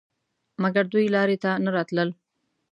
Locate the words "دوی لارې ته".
0.91-1.51